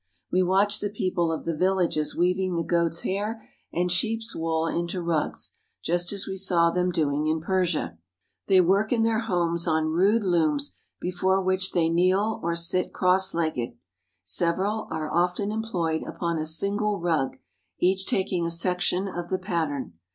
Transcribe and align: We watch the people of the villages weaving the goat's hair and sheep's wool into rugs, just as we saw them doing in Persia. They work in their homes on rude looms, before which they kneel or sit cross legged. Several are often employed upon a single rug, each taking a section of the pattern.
We 0.31 0.41
watch 0.41 0.79
the 0.79 0.89
people 0.89 1.31
of 1.31 1.45
the 1.45 1.55
villages 1.55 2.15
weaving 2.15 2.55
the 2.55 2.63
goat's 2.63 3.01
hair 3.01 3.47
and 3.71 3.91
sheep's 3.91 4.35
wool 4.35 4.65
into 4.65 4.99
rugs, 4.99 5.53
just 5.83 6.11
as 6.11 6.25
we 6.25 6.37
saw 6.37 6.71
them 6.71 6.89
doing 6.91 7.27
in 7.27 7.39
Persia. 7.39 7.99
They 8.47 8.61
work 8.61 8.91
in 8.91 9.03
their 9.03 9.19
homes 9.19 9.67
on 9.67 9.89
rude 9.91 10.23
looms, 10.23 10.75
before 10.99 11.39
which 11.39 11.73
they 11.73 11.87
kneel 11.87 12.39
or 12.41 12.55
sit 12.55 12.91
cross 12.91 13.35
legged. 13.35 13.77
Several 14.23 14.87
are 14.89 15.13
often 15.13 15.51
employed 15.51 16.01
upon 16.07 16.39
a 16.39 16.47
single 16.47 16.99
rug, 16.99 17.37
each 17.77 18.07
taking 18.07 18.43
a 18.43 18.49
section 18.49 19.07
of 19.07 19.29
the 19.29 19.37
pattern. 19.37 19.93